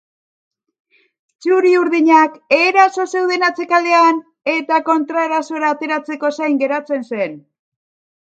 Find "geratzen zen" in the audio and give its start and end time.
6.65-7.39